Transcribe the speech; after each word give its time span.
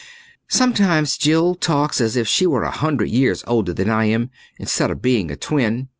Sometimes 0.47 1.15
Jill 1.15 1.53
talks 1.53 2.01
as 2.01 2.15
if 2.15 2.27
she 2.27 2.47
were 2.47 2.63
a 2.63 2.71
hundred 2.71 3.09
years 3.09 3.43
older 3.45 3.71
than 3.71 3.87
I 3.91 4.05
am, 4.05 4.31
instead 4.57 4.89
of 4.89 4.99
being 4.99 5.29
a 5.29 5.35
twin. 5.35 5.89